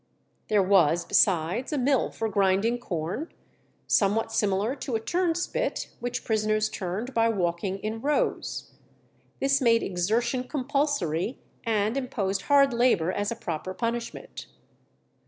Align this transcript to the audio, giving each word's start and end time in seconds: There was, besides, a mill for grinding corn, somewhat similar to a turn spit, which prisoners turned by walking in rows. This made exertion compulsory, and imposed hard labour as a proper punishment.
There 0.47 0.63
was, 0.63 1.05
besides, 1.05 1.71
a 1.71 1.77
mill 1.77 2.09
for 2.09 2.27
grinding 2.27 2.79
corn, 2.79 3.31
somewhat 3.85 4.31
similar 4.31 4.75
to 4.77 4.95
a 4.95 4.99
turn 4.99 5.35
spit, 5.35 5.89
which 5.99 6.23
prisoners 6.25 6.69
turned 6.69 7.13
by 7.13 7.29
walking 7.29 7.77
in 7.77 8.01
rows. 8.01 8.71
This 9.39 9.61
made 9.61 9.83
exertion 9.83 10.45
compulsory, 10.45 11.37
and 11.65 11.95
imposed 11.95 12.41
hard 12.49 12.73
labour 12.73 13.11
as 13.11 13.31
a 13.31 13.35
proper 13.35 13.75
punishment. 13.75 14.47